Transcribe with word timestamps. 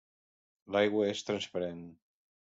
L'aigua 0.75 1.03
és 1.09 1.21
transparent. 1.27 1.83